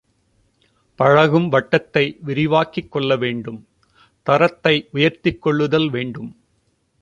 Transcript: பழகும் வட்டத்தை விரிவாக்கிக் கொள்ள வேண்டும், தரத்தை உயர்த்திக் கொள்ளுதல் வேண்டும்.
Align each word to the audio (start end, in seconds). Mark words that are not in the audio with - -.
பழகும் 0.99 1.51
வட்டத்தை 1.51 2.03
விரிவாக்கிக் 2.21 2.91
கொள்ள 2.91 3.15
வேண்டும், 3.15 3.59
தரத்தை 4.27 4.75
உயர்த்திக் 4.91 5.41
கொள்ளுதல் 5.41 5.89
வேண்டும். 5.89 6.31